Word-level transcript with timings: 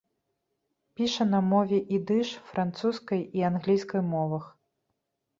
Піша 0.99 1.25
на 1.33 1.41
мове 1.49 1.77
ідыш, 1.97 2.31
французскай 2.51 3.21
і 3.41 3.45
англійскай 3.49 4.03
мовах. 4.15 4.49